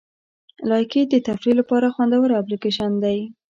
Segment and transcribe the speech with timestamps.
[0.69, 3.19] لایکي د تفریح لپاره خوندوره اپلیکیشن دی.